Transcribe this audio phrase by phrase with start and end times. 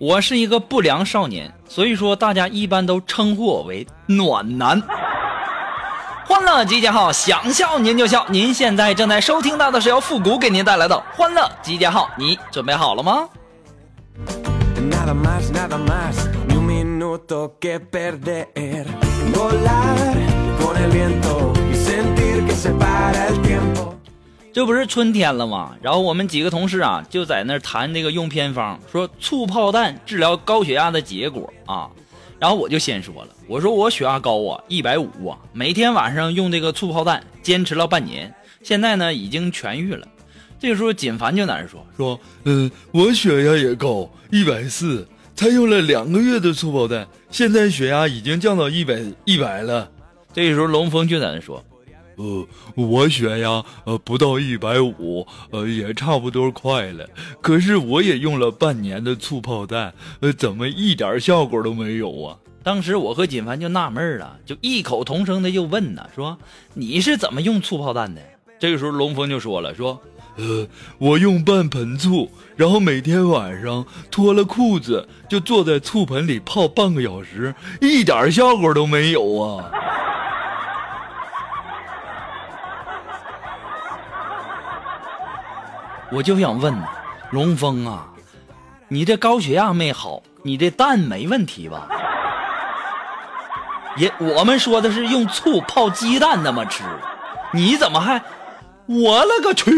[0.00, 4.82] 我是一个不良少年，所以说大家一般都称呼我为暖男。
[6.24, 8.24] 欢乐集结号，想笑您就笑。
[8.30, 13.28] 您现在正在收听到的是由复古给您带来的欢乐集结号，你准备好了吗？
[24.52, 25.76] 这不是春天了吗？
[25.80, 31.88] 然后我们几个同事啊，就在那谈这个用偏方，说醋泡蛋治疗高血压的结果啊。
[32.38, 40.04] 然后我就先说了，我说我血压高啊，一百五啊，每天晚上用这个醋泡蛋，坚持了半年，现在呢已经痊愈了。
[40.58, 49.88] 这个时候锦凡就在那说说，嗯，我血压也高，一百四，才用了两个月的醋泡蛋，现在血压已经降到一百一百了。
[50.32, 51.64] 这个时候龙峰就在那说。
[52.20, 57.08] 呃，我血压呃不到一百五，呃也差不多快了。
[57.40, 62.36] 可是我也用了半年的醋泡蛋，呃怎么一点效果都没有啊？
[62.62, 66.36] 当时我和锦凡就纳闷了，就异口同声的就问呢，说
[66.74, 68.20] 你是怎么用醋泡蛋的？
[68.58, 69.98] 这个时候龙峰就说了，说
[70.36, 70.66] 呃
[70.98, 79.72] 我用半盆醋，然后每天晚上脱了裤子就坐在醋盆里泡半个小时，一点效果都没有啊。
[86.12, 86.74] 我就想问，
[87.30, 88.06] 龙峰啊，
[88.88, 91.88] 你这高血压没好，你这蛋没问题吧？
[93.96, 96.82] 也我们说的是用醋泡鸡蛋那么吃，
[97.52, 98.20] 你怎么还？
[98.86, 99.70] 我勒个去！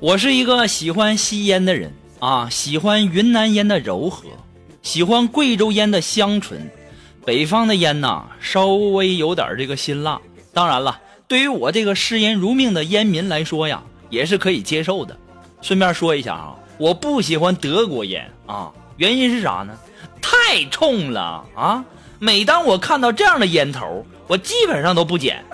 [0.00, 4.28] 我是一个喜欢吸烟的人啊，喜欢云南烟的柔和，
[4.80, 6.70] 喜欢贵州烟的香醇，
[7.24, 10.20] 北方的烟呐稍微有点这个辛辣。
[10.54, 15.16] 当然了，对于我这个嗜烟如命的烟民来说呀，也是可以接受的。
[15.60, 19.76] 顺便说一下啊，我不喜欢德国烟啊，原因是啥呢？
[20.22, 21.84] 太冲了啊！
[22.20, 25.44] 每当我看到这样的烟头，我基本上都不捡。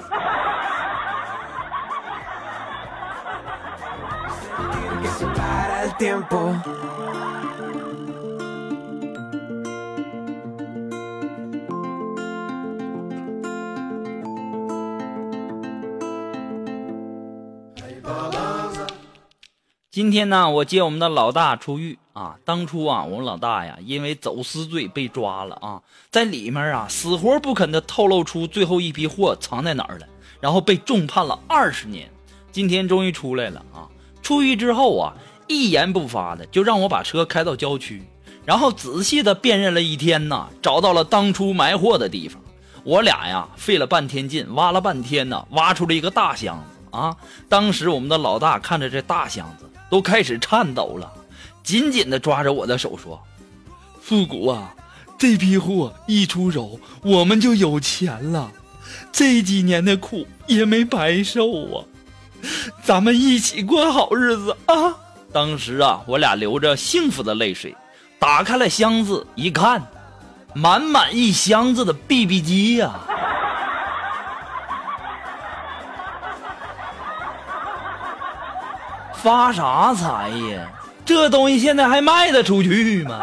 [19.91, 22.37] 今天呢，我接我们的老大出狱啊。
[22.44, 30.06] 当初啊，我们老大呀，因为走私罪被抓了啊，在里面啊，死活不肯的透露出最后一批货藏在哪儿了，
[30.41, 32.10] 然后被重判了二十年。
[32.50, 33.88] 今天终于出来了啊！
[34.22, 35.15] 出狱之后啊，
[35.47, 38.03] 一言不发的就让我把车开到郊区，
[38.44, 42.43] 然后仔细的辨认了一天呐，找到了当初埋货的地方。
[42.82, 47.16] 我俩呀，费了半天劲，挖了半天呢，挖出了一个大箱子啊！
[47.49, 49.69] 当时我们的老大看着这大箱子。
[49.91, 51.12] 都开始颤抖了，
[51.62, 53.22] 紧紧的抓着我的手说
[54.00, 54.75] ：“复古啊，
[55.16, 58.50] 这批货一出手，我们就有钱了，
[59.12, 61.84] 这几年的苦也没白受啊，
[62.83, 64.97] 咱们一起过好日子啊！”
[65.34, 67.75] 当时啊，我俩流着幸福的泪水，
[68.21, 69.83] 打开了箱子一看，
[70.55, 72.93] 满满一箱子的 BB 机呀。
[79.15, 80.71] 发啥财呀？
[81.04, 83.21] 这东西现在还卖得出去吗？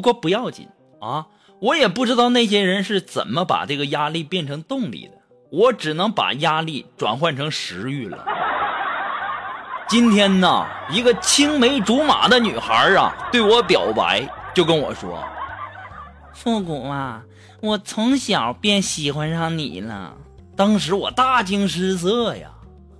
[0.00, 0.66] 不过不要紧
[0.98, 1.26] 啊，
[1.60, 5.12] 我也不知道那些人是怎么把这个压力变成动力的，
[5.50, 8.24] 我只能把压力转换成食欲了。
[9.90, 14.26] 今天呢，一个青梅竹马的女孩啊，对我表白。
[14.54, 15.22] 就跟我说
[16.32, 17.22] ：“复古啊，
[17.60, 20.14] 我从小便喜欢上你了。”
[20.56, 22.48] 当时我大惊失色呀！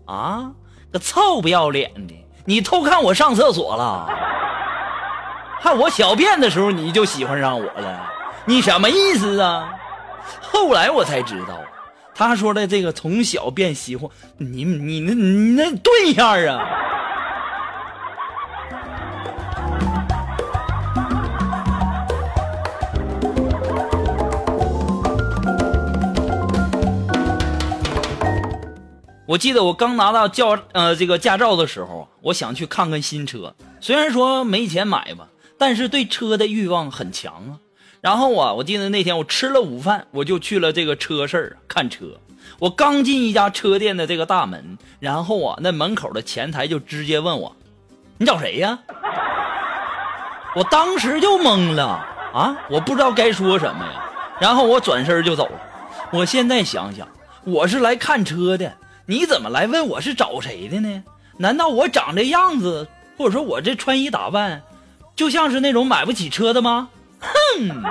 [0.04, 0.52] 啊，
[0.92, 2.14] 个臭不要脸的，
[2.44, 4.06] 你偷看我上厕所了？
[5.62, 8.10] 看我小便的时候你就喜欢上我了，
[8.46, 9.74] 你什么意思啊？
[10.40, 11.60] 后来我才知道，
[12.14, 16.66] 他说的这个从小便喜欢你，你那你那对象啊。
[29.26, 35.28] 我记得我刚拿到教呃这个驾照的时候，我想去看看新车，虽然说没钱买吧，
[35.60, 37.60] 但是对车的欲望很强啊。
[38.00, 42.18] 然后啊，我记得那天我吃了午饭，我就去了这个车市看车。
[42.60, 47.54] 我刚进一家车店的这个大门，然后啊，那门口的前台就直接问我
[48.16, 48.78] ：“你找谁呀？”
[50.56, 51.86] 我当时就懵了
[52.32, 54.10] 啊，我不知道该说什么呀。
[54.40, 55.60] 然后我转身就走了。
[56.10, 57.06] 我现在想想，
[57.44, 58.72] 我是来看车的。
[59.04, 61.04] 你怎么来问我是找谁的呢？
[61.36, 64.62] 难道我长这样子，或者说我这穿衣打扮，
[65.16, 66.88] 就像是那种买不起车的吗？
[67.20, 67.82] 哼！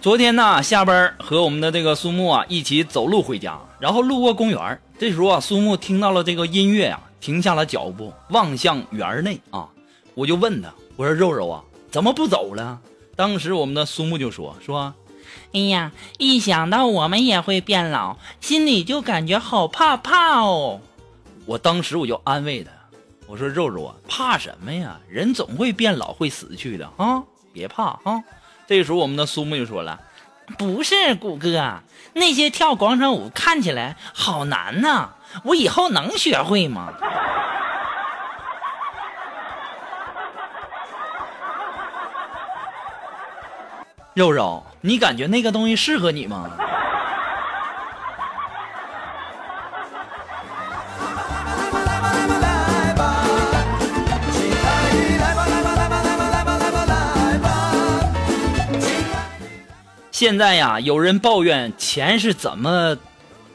[0.00, 9.68] 昨天呢，下班和我们的这个苏木啊一起走路回家，然后路过公园这时候啊，苏木听到了这个音乐啊，停下了脚步，望向园内啊。
[10.14, 12.78] 我就问他，我说肉肉啊，怎么不走了？
[13.16, 14.94] 当时我们的苏木就说说，
[15.52, 20.80] 哎呀，一想到我们也会变老，心里就感觉好怕怕哦。
[21.44, 22.70] 我当时我就安慰他，
[23.26, 25.00] 我说肉肉啊，怕什么呀？
[25.08, 27.20] 人总会变老，会死去的啊，
[27.52, 28.22] 别怕啊。
[28.68, 29.98] 这时候，我们的苏木就说了
[30.58, 31.80] ：“不是谷哥，
[32.12, 36.92] 那些跳广场舞看起来好难呐，我以后能学会吗？”
[44.12, 46.50] 肉肉，你感觉那个东西适合你吗？
[60.18, 62.98] 现在呀，有人抱怨钱是怎么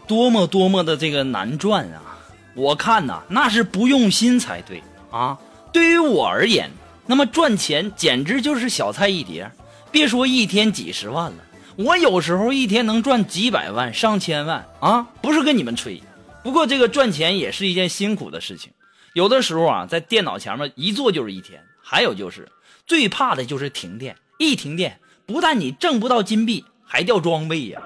[0.08, 2.18] 多么多么的这个难赚啊！
[2.56, 4.82] 我看呐，那是不用心才对
[5.12, 5.38] 啊。
[5.74, 6.72] 对于我而言，
[7.06, 9.52] 那么赚钱简直就是小菜一碟。
[9.92, 11.44] 别说一天几十万了，
[11.76, 15.06] 我有时候一天能赚几百万、上千万啊！
[15.22, 16.02] 不是跟你们吹。
[16.44, 18.72] 不过这个赚钱也是一件辛苦的事情，
[19.12, 21.62] 有的时候啊，在电脑前面一坐就是一天。
[21.82, 22.48] 还有就是
[22.88, 24.98] 最怕的就是停电，一停电。
[25.26, 27.82] 不但你挣不到金币，还掉装备呀！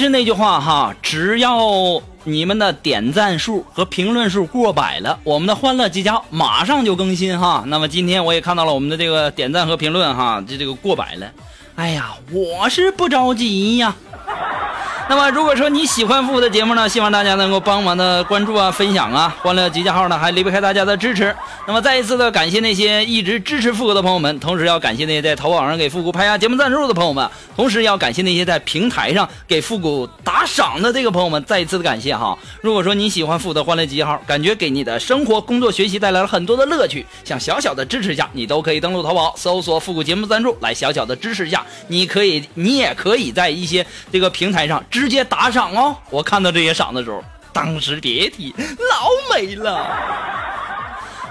[0.00, 1.60] 是那句话哈，只要
[2.24, 7.62] 你们的点赞数和评论数过百了，我们的欢乐集结马上就更新哈。
[7.66, 11.30] 那么今天我也看到了我们的这个点赞和评论哈，这这个过百了。
[11.76, 13.94] 哎呀，我是不着急呀。
[15.10, 21.34] 那么，如果说你喜欢复古的节目呢，希望大家能够帮忙的关注啊、分享啊，欢乐集结号呢还离不开大家的支持。
[21.66, 32.38] 那么，再一次的感谢那些一直支持复古的朋友们，同时要感谢那些在淘宝上给复古拍下节目赞助的朋友们，同时要感谢那些在平台上给复古打赏的这个朋友们，再一次的感谢哈。
[32.60, 41.66] 如果说你喜欢复古的欢乐集结号，感觉给你的生活、工作、学习带来了很多的乐趣，想小小的支持一下，你都可以登录淘宝搜索复古节目赞助来小小的支持一下。
[41.88, 44.99] 你可以，你也可以在一些这个平台上支。
[45.00, 45.96] 直接打赏哦！
[46.10, 49.86] 我看到这些赏的时候，当时别提老美了。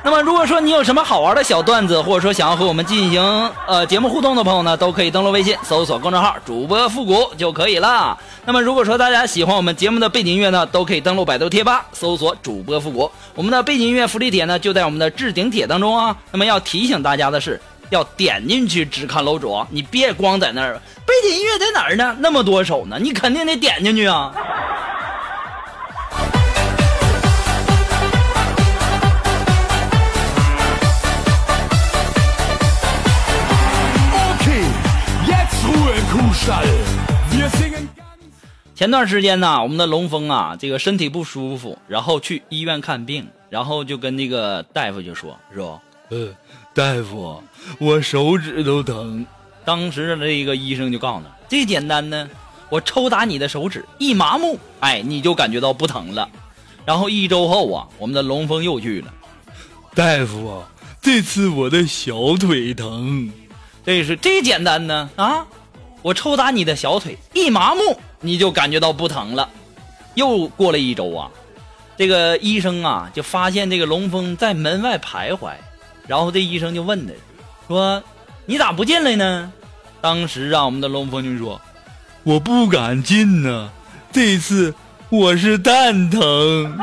[0.03, 3.21] 那么，如果说你有什么好玩的小段子，或者说想要和我们进行
[3.67, 8.17] 呃节目互动的朋友呢，都可以登录微信搜索公众号“主播复古”就可以了。
[8.43, 13.11] 那么，如果说大家喜欢我们节目的背景音乐呢，都可以登录百度贴吧搜索“主播复古”。
[13.35, 16.17] 我们的背景音乐福利帖呢，就在我们的置顶帖当中啊。
[16.31, 17.61] 那么要提醒大家的是。
[17.89, 20.79] 要点进去只看楼主，你别光在那儿。
[21.05, 22.15] 背景音乐在哪儿呢？
[22.19, 24.33] 那么多首呢，你肯定得点进去啊。
[38.75, 45.81] 前段时间呢，我们的龙峰啊，这个身体不舒服，然后去医院看病，然后就跟那个大夫就说，是吧？
[46.09, 46.29] 呃，
[46.79, 47.43] 大夫，
[47.77, 49.25] 我手指都疼。
[49.65, 52.29] 当时这个医生就告诉他，这简单呢，
[52.69, 56.29] 我抽打你的手指，一麻木，哎，你就感觉到不疼了。
[56.85, 59.13] 然后一周后啊，我们的龙峰又去了，
[59.93, 60.69] 大夫啊，
[61.01, 63.29] 这次我的小腿疼。
[63.85, 65.45] 这是这简单呢啊，
[66.01, 67.81] 我抽打你的小腿，一麻木。
[68.21, 69.49] 你就感觉到不疼了。
[70.15, 71.29] 又过了一周啊，
[71.97, 75.51] 这个医生啊就发现这个龙峰在门外徘徊，
[76.09, 77.13] 然后这医生就问他，
[77.67, 78.03] 说
[78.47, 79.53] ：“你咋不进来呢？”
[80.01, 81.61] 当时啊，我们的龙凤军说
[82.23, 83.69] ：“我不敢进呢，
[84.11, 84.73] 这次
[85.09, 86.75] 我是蛋疼。”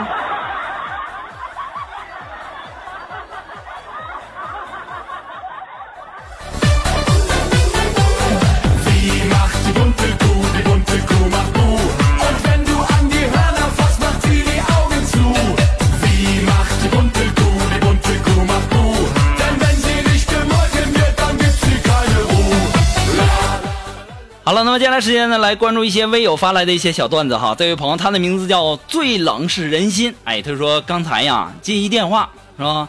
[24.96, 27.54] 来时间呢，来关注一些微友发来的一些小段子哈。
[27.54, 30.14] 这位朋友，他的名字叫最冷是人心。
[30.24, 32.88] 哎，他说刚才呀接一电话是吧？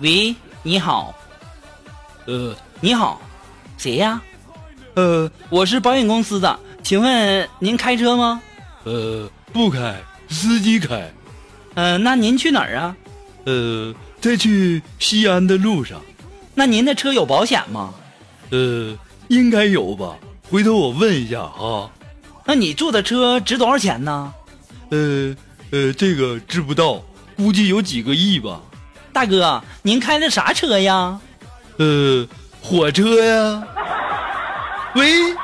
[0.00, 0.34] 喂，
[0.64, 1.14] 你好，
[2.26, 3.22] 呃，你好，
[3.78, 4.20] 谁呀？
[4.94, 8.42] 呃，我是保险公司的，请问您开车吗？
[8.82, 9.94] 呃，不开，
[10.28, 11.08] 司机开。
[11.74, 12.96] 嗯，那您去哪儿啊？
[13.44, 16.00] 呃，在去西安的路上。
[16.52, 17.94] 那您的车有保险吗？
[18.50, 20.16] 呃，应该有吧。
[20.50, 21.90] 回头我问一下啊，
[22.44, 24.32] 那你坐的车值多少钱呢？
[24.90, 25.34] 呃
[25.70, 27.02] 呃，这个知不道，
[27.36, 28.60] 估计有几个亿吧。
[29.12, 31.18] 大哥，您开的啥车呀？
[31.78, 32.26] 呃，
[32.60, 33.62] 火车呀。
[34.94, 35.34] 喂，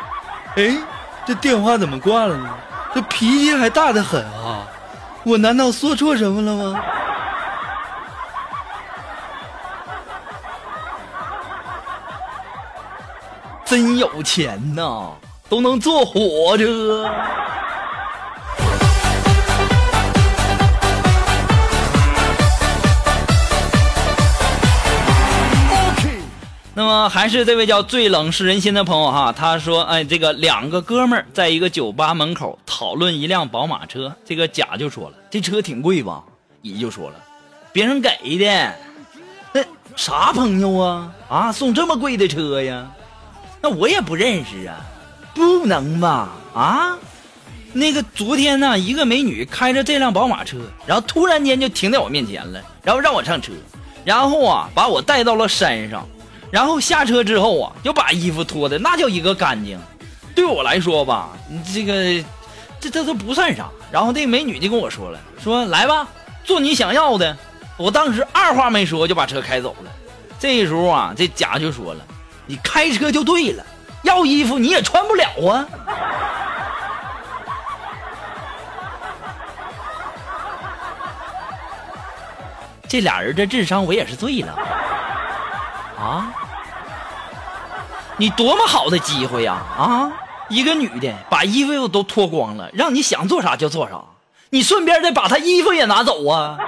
[0.57, 0.78] 哎，
[1.26, 2.49] 这电话怎么挂了呢？
[2.95, 4.66] 这脾气还大的很啊！
[5.25, 6.80] 我难道说错什么了吗？
[13.70, 15.12] 真有钱呐，
[15.48, 17.08] 都能坐火车。
[26.74, 36.24] 那么还是这位叫最冷是人心的朋友哈，他说：“哎，这个两个哥们儿在一个酒吧门口讨论一辆宝马车，这个甲就说了，这车挺贵吧？
[36.62, 37.14] 乙就说了，
[37.72, 38.74] 别人给的。
[39.52, 39.62] 那
[39.94, 41.12] 啥朋友啊？
[41.28, 42.90] 啊，送这么贵的车呀？”
[43.60, 44.80] 那我也不认识啊，
[45.34, 46.30] 不能吧？
[46.54, 46.98] 啊，
[47.72, 53.52] 那个昨天呢，一个美女开着这辆宝马车，然后突然间就停在我面前了，然后让我上车，
[54.04, 56.08] 然后啊把我带到了山上，
[56.50, 59.78] 然后下车之后啊就把衣服脱的那叫一个干净。
[60.34, 61.30] 对我来说吧，
[61.74, 62.24] 这个
[62.80, 63.68] 这这都不算啥。
[63.92, 66.08] 然后这美女就跟我说了，说来吧，
[66.44, 67.36] 做你想要的。
[67.76, 69.90] 我当时二话没说就把车开走了。
[70.38, 72.06] 这时候啊，这甲就说了。
[72.50, 73.64] 你开车就对了，
[74.02, 75.64] 要衣服你也穿不了啊！
[82.88, 84.52] 这俩人的智商我也是醉了
[85.97, 86.33] 啊！
[88.16, 89.52] 你多么好的机会呀！
[89.78, 90.11] 啊，
[90.49, 94.00] 一个女的把衣服都脱光了，让你想做啥就做啥，
[94.50, 96.59] 你顺便再把她衣服也拿走啊！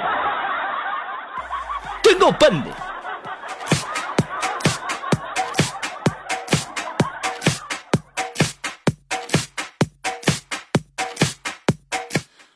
[2.04, 2.70] 真够笨的。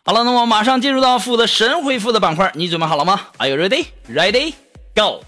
[0.06, 3.86] 好了，那么马上进入到负责神回复的板块，你准备好了吗？Are you ready?
[4.08, 4.54] Ready?
[4.94, 5.24] Go!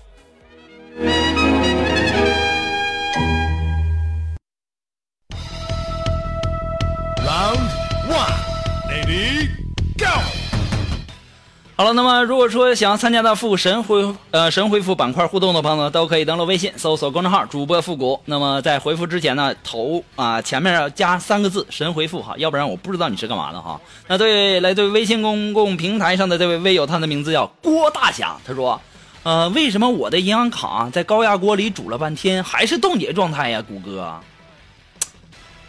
[11.80, 18.20] 好了，那么如果说想要参加到复神回呃神回复板块互动的朋友呢，都可以登录微信搜索公众号主播复古。
[18.24, 23.80] 那么在回复之前呢，头啊前面要加三个字神回复哈，要不然我不知道你是干嘛的哈。
[24.08, 28.80] 那对来自微信公共平台上的这位微友，他的名字叫郭大侠，他说，
[29.22, 34.18] 呃，为什么我的银行卡在高压锅里煮了半天还是冻结状态呀，谷歌？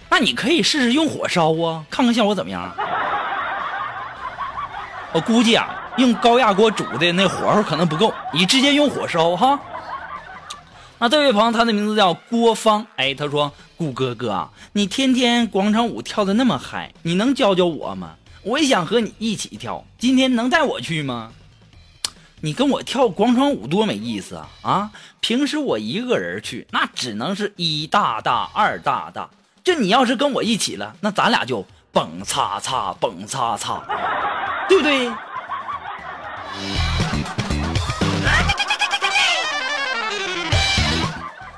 [0.09, 2.75] 那你可以试试用火烧啊，看看效果怎么样。
[5.13, 5.78] 我估计啊。
[5.97, 9.59] 用高压锅煮的那火候可能不够，你直接用火烧哈。
[10.97, 18.15] 那这位朋友，他的名字叫郭芳，哎，他说：“顾哥哥，你天天广场舞跳的那么嗨，你能教教我吗？
[18.43, 21.31] 我也想和你一起跳，今天能带我去吗？
[22.41, 24.49] 你跟我跳广场舞多没意思啊！
[24.61, 29.29] 啊，平时我一个人去，那只能是一大大二大大，
[29.63, 33.81] 这你要是跟我一起了，那咱俩就蹦擦擦蹦擦擦，
[34.67, 35.09] 对不对？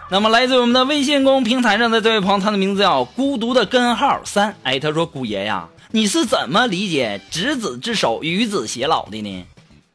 [0.10, 4.54] 那么来自我们的微信公平台上的这位朋友，他的名字叫孤独的根号三。
[4.64, 9.46] 哎，他说：“姑爷呀，你是怎么理解‘执子之手，与子偕老’的呢？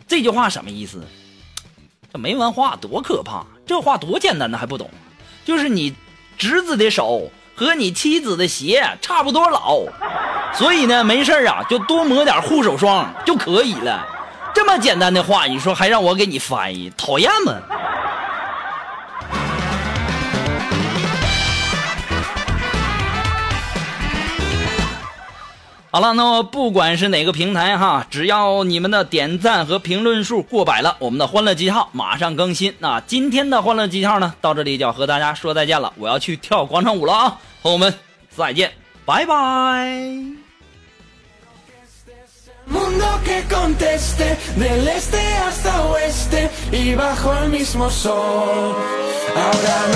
[0.08, 1.06] 这句话什么意思？
[2.10, 3.44] 这没文化多可怕！
[3.66, 4.88] 这话多简单的还不懂？
[5.44, 5.94] 就是你
[6.38, 9.82] 侄子的手和你妻子的鞋差不多老，
[10.54, 14.15] 所以呢，没事啊，就多抹点护手霜就可以了。
[14.56, 17.52] 这么简单的话，你说还让我给你翻译，讨厌吗？”
[25.90, 32.74] 好了，那么不管是哪个平台哈，只要你们的点赞和评论数过百了，我们的欢乐记号马上更新。
[32.78, 37.92] 那今天的欢乐记号呢，到这里就要和大家说再见了，我要去跳广场舞了啊，朋友们
[38.30, 38.72] 再见，
[39.04, 40.45] 拜拜。
[42.66, 48.74] Mundo que conteste del este hasta oeste y bajo el mismo sol.
[49.36, 49.86] Ahora